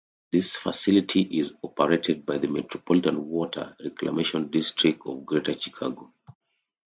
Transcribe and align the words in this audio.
This 0.31 0.55
facility 0.55 1.21
is 1.21 1.53
operated 1.61 2.25
by 2.25 2.39
the 2.39 2.47
Metropolitan 2.47 3.23
Water 3.27 3.77
Reclamation 3.83 4.47
District 4.49 4.99
of 5.05 5.27
Greater 5.27 5.53
Chicago. 5.53 6.11